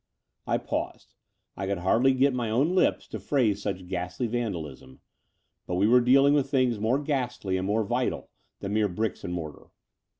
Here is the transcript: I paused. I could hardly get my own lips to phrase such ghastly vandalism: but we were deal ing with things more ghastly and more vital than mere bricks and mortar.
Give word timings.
I 0.47 0.57
paused. 0.57 1.13
I 1.55 1.67
could 1.67 1.77
hardly 1.77 2.15
get 2.15 2.33
my 2.33 2.49
own 2.49 2.73
lips 2.73 3.07
to 3.09 3.19
phrase 3.19 3.61
such 3.61 3.85
ghastly 3.87 4.25
vandalism: 4.25 4.99
but 5.67 5.75
we 5.75 5.85
were 5.87 6.01
deal 6.01 6.25
ing 6.25 6.33
with 6.33 6.49
things 6.49 6.79
more 6.79 6.97
ghastly 6.97 7.55
and 7.55 7.67
more 7.67 7.83
vital 7.83 8.31
than 8.61 8.73
mere 8.73 8.87
bricks 8.89 9.23
and 9.23 9.31
mortar. 9.31 9.67